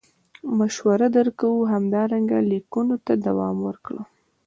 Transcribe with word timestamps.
مشوره 0.57 1.07
در 1.15 1.27
کوو 1.39 1.67
همدارنګه 1.73 2.39
لیکنو 2.51 2.95
ته 3.05 3.13
دوام 3.25 3.55
ورکړه. 3.67 4.03